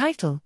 Title. 0.00 0.40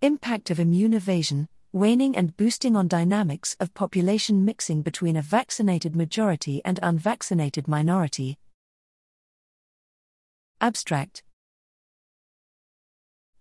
Impact 0.00 0.48
of 0.48 0.58
Immune 0.58 0.94
Evasion, 0.94 1.48
Waning 1.70 2.16
and 2.16 2.34
Boosting 2.34 2.74
on 2.74 2.88
Dynamics 2.88 3.54
of 3.60 3.74
Population 3.74 4.42
Mixing 4.42 4.80
Between 4.80 5.18
a 5.18 5.20
Vaccinated 5.20 5.94
Majority 5.94 6.62
and 6.64 6.80
Unvaccinated 6.82 7.68
Minority. 7.68 8.38
Abstract. 10.62 11.24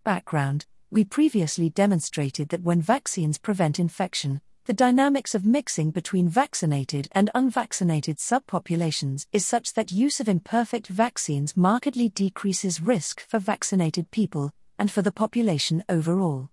Background. 0.03 0.65
We 0.91 1.05
previously 1.05 1.69
demonstrated 1.69 2.49
that 2.49 2.63
when 2.63 2.81
vaccines 2.81 3.37
prevent 3.37 3.79
infection, 3.79 4.41
the 4.65 4.73
dynamics 4.73 5.35
of 5.35 5.45
mixing 5.45 5.91
between 5.91 6.27
vaccinated 6.27 7.07
and 7.11 7.29
unvaccinated 7.35 8.17
subpopulations 8.17 9.27
is 9.31 9.45
such 9.45 9.73
that 9.73 9.91
use 9.91 10.19
of 10.19 10.27
imperfect 10.27 10.87
vaccines 10.87 11.55
markedly 11.55 12.09
decreases 12.09 12.81
risk 12.81 13.21
for 13.21 13.37
vaccinated 13.37 14.09
people 14.09 14.51
and 14.79 14.89
for 14.89 15.03
the 15.03 15.11
population 15.11 15.83
overall. 15.87 16.49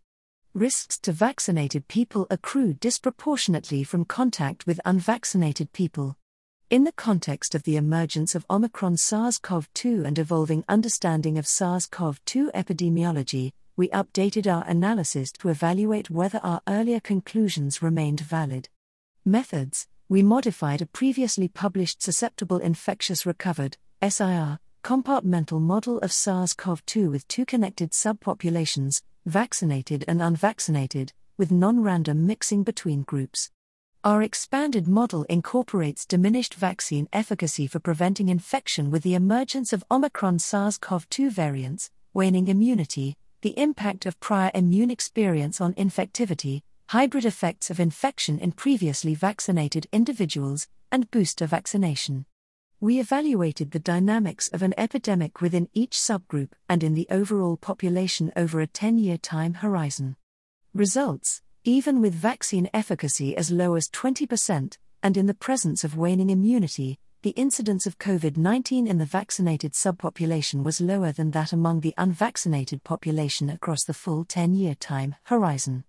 Risks 0.53 0.99
to 0.99 1.13
vaccinated 1.13 1.89
people 1.89 2.27
accrue 2.31 2.75
disproportionately 2.75 3.83
from 3.83 4.05
contact 4.05 4.67
with 4.67 4.79
unvaccinated 4.85 5.73
people. 5.73 6.19
In 6.69 6.85
the 6.85 6.93
context 6.93 7.55
of 7.55 7.63
the 7.63 7.77
emergence 7.77 8.35
of 8.35 8.45
Omicron 8.51 8.99
SARS 8.99 9.39
CoV 9.39 9.73
2 9.73 10.05
and 10.05 10.19
evolving 10.19 10.65
understanding 10.69 11.39
of 11.39 11.47
SARS 11.47 11.87
CoV 11.87 12.23
2 12.27 12.51
epidemiology, 12.55 13.53
we 13.77 13.89
updated 13.89 14.53
our 14.53 14.65
analysis 14.67 15.33
to 15.33 15.49
evaluate 15.49 16.11
whether 16.11 16.39
our 16.43 16.61
earlier 16.69 17.01
conclusions 17.01 17.83
remained 17.83 18.21
valid. 18.21 18.69
Methods 19.25 19.89
We 20.09 20.23
modified 20.23 20.83
a 20.83 20.87
previously 20.87 21.49
published 21.49 22.03
susceptible 22.03 22.59
infectious 22.59 23.25
recovered 23.25 23.79
SIR 24.07 24.59
compartmental 24.83 25.61
model 25.61 25.99
of 26.01 26.13
SARS 26.13 26.55
CoV 26.55 26.85
2 26.87 27.11
with 27.11 27.29
two 27.29 27.47
connected 27.47 27.93
subpopulations, 27.93 29.01
vaccinated 29.25 30.05
and 30.09 30.21
unvaccinated, 30.21 31.13
with 31.39 31.53
non 31.53 31.83
random 31.83 32.27
mixing 32.27 32.65
between 32.65 33.03
groups. 33.03 33.51
Our 34.05 34.23
expanded 34.23 34.89
model 34.89 35.23
incorporates 35.25 36.05
diminished 36.05 36.55
vaccine 36.55 37.09
efficacy 37.13 37.69
for 37.69 37.79
preventing 37.79 38.29
infection 38.29 38.91
with 38.91 39.05
the 39.05 39.15
emergence 39.15 39.73
of 39.73 39.85
Omicron 39.89 40.41
SARS 40.41 40.79
CoV 40.79 41.09
2 41.09 41.31
variants, 41.31 41.91
waning 42.13 42.49
immunity, 42.49 43.17
the 43.43 43.59
impact 43.59 44.07
of 44.07 44.21
prior 44.21 44.53
immune 44.55 44.91
experience 44.91 45.61
on 45.61 45.75
infectivity, 45.75 46.63
hybrid 46.91 47.25
effects 47.25 47.71
of 47.71 47.81
infection 47.81 48.39
in 48.39 48.53
previously 48.53 49.15
vaccinated 49.17 49.89
individuals, 49.93 50.69
and 50.93 51.11
booster 51.11 51.47
vaccination. 51.47 52.25
We 52.79 53.01
evaluated 53.01 53.73
the 53.73 53.81
dynamics 53.81 54.47
of 54.49 54.63
an 54.63 54.75
epidemic 54.79 55.41
within 55.41 55.69
each 55.75 55.97
subgroup 55.97 56.51
and 56.69 56.85
in 56.85 56.95
the 56.95 57.09
overall 57.11 57.57
population 57.57 58.33
over 58.37 58.61
a 58.61 58.67
10 58.69 58.99
year 58.99 59.19
time 59.19 59.55
horizon. 59.55 60.15
Results 60.73 61.43
Even 61.65 62.01
with 62.01 62.15
vaccine 62.15 62.71
efficacy 62.73 63.37
as 63.37 63.51
low 63.51 63.75
as 63.75 63.89
20%, 63.89 64.79
and 65.03 65.17
in 65.17 65.27
the 65.27 65.35
presence 65.35 65.83
of 65.83 65.97
waning 65.97 66.31
immunity, 66.31 67.01
the 67.23 67.31
incidence 67.31 67.87
of 67.87 67.99
COVID 67.99 68.37
19 68.37 68.89
in 68.89 68.99
the 68.99 69.05
vaccinated 69.05 69.75
subpopulation 69.75 70.65
was 70.65 70.81
lower 70.81 71.13
than 71.13 71.31
that 71.31 71.53
among 71.53 71.79
the 71.79 71.95
unvaccinated 71.97 72.83
population 72.83 73.49
across 73.49 73.85
the 73.85 73.95
full 73.95 74.25
10 74.25 74.55
year 74.55 74.75
time 74.75 75.15
horizon. 75.25 75.85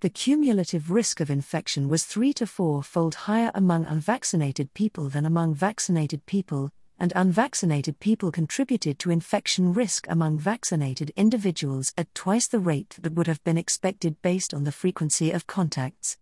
The 0.00 0.10
cumulative 0.10 0.90
risk 0.90 1.20
of 1.20 1.30
infection 1.30 1.88
was 1.88 2.04
three 2.04 2.34
to 2.34 2.46
four 2.46 2.82
fold 2.82 3.14
higher 3.14 3.50
among 3.54 3.86
unvaccinated 3.86 4.74
people 4.74 5.08
than 5.08 5.24
among 5.24 5.54
vaccinated 5.54 6.26
people, 6.26 6.70
and 6.98 7.14
unvaccinated 7.16 7.98
people 7.98 8.30
contributed 8.30 8.98
to 8.98 9.10
infection 9.10 9.72
risk 9.72 10.06
among 10.10 10.38
vaccinated 10.38 11.12
individuals 11.16 11.94
at 11.96 12.14
twice 12.14 12.46
the 12.46 12.58
rate 12.58 12.98
that 13.00 13.14
would 13.14 13.26
have 13.26 13.42
been 13.42 13.56
expected 13.56 14.20
based 14.20 14.52
on 14.52 14.64
the 14.64 14.72
frequency 14.72 15.30
of 15.30 15.46
contacts. 15.46 16.18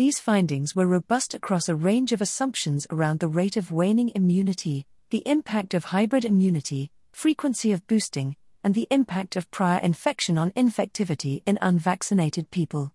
These 0.00 0.18
findings 0.18 0.74
were 0.74 0.86
robust 0.86 1.34
across 1.34 1.68
a 1.68 1.74
range 1.74 2.12
of 2.12 2.22
assumptions 2.22 2.86
around 2.88 3.20
the 3.20 3.28
rate 3.28 3.58
of 3.58 3.70
waning 3.70 4.10
immunity, 4.14 4.86
the 5.10 5.22
impact 5.26 5.74
of 5.74 5.84
hybrid 5.84 6.24
immunity, 6.24 6.90
frequency 7.12 7.70
of 7.72 7.86
boosting, 7.86 8.34
and 8.64 8.74
the 8.74 8.88
impact 8.90 9.36
of 9.36 9.50
prior 9.50 9.78
infection 9.80 10.38
on 10.38 10.52
infectivity 10.52 11.42
in 11.44 11.58
unvaccinated 11.60 12.50
people. 12.50 12.94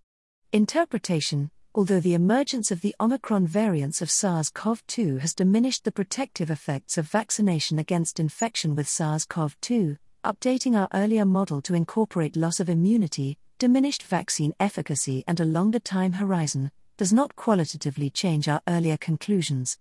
Interpretation 0.52 1.52
Although 1.76 2.00
the 2.00 2.16
emergence 2.16 2.72
of 2.72 2.82
the 2.82 2.96
Omicron 3.00 3.46
variants 3.46 4.02
of 4.02 4.10
SARS 4.10 4.50
CoV 4.50 4.82
2 4.88 5.18
has 5.18 5.36
diminished 5.36 5.84
the 5.84 5.92
protective 5.92 6.50
effects 6.50 6.98
of 6.98 7.08
vaccination 7.08 7.78
against 7.78 8.20
infection 8.20 8.74
with 8.74 8.90
SARS 8.90 9.26
CoV 9.26 9.56
2, 9.62 9.98
updating 10.24 10.76
our 10.76 10.90
earlier 10.92 11.26
model 11.26 11.62
to 11.62 11.76
incorporate 11.76 12.36
loss 12.36 12.60
of 12.60 12.68
immunity, 12.68 13.38
diminished 13.60 14.02
vaccine 14.02 14.56
efficacy, 14.60 15.24
and 15.28 15.40
a 15.40 15.46
longer 15.46 15.78
time 15.78 16.14
horizon, 16.14 16.72
does 16.98 17.12
not 17.12 17.36
qualitatively 17.36 18.10
change 18.10 18.48
our 18.48 18.62
earlier 18.68 18.98
conclusions. 18.98 19.78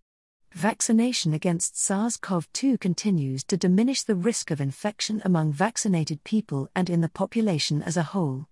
Vaccination 0.52 1.34
against 1.34 1.76
SARS 1.76 2.16
CoV 2.16 2.52
2 2.52 2.78
continues 2.78 3.42
to 3.44 3.56
diminish 3.56 4.02
the 4.02 4.14
risk 4.14 4.50
of 4.50 4.60
infection 4.60 5.20
among 5.24 5.52
vaccinated 5.52 6.22
people 6.24 6.68
and 6.74 6.88
in 6.88 7.00
the 7.00 7.08
population 7.08 7.82
as 7.82 7.96
a 7.96 8.02
whole. 8.02 8.46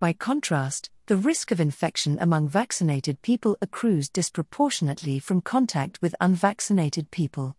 By 0.00 0.12
contrast, 0.12 0.90
the 1.06 1.16
risk 1.16 1.50
of 1.50 1.60
infection 1.60 2.16
among 2.20 2.48
vaccinated 2.48 3.22
people 3.22 3.56
accrues 3.60 4.08
disproportionately 4.08 5.18
from 5.18 5.40
contact 5.40 6.00
with 6.00 6.14
unvaccinated 6.20 7.10
people. 7.10 7.56